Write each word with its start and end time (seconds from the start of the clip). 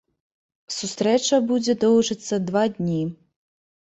Сустрэча 0.75 1.37
будзе 1.51 1.75
доўжыцца 1.83 2.39
два 2.47 2.63
дні. 2.79 3.01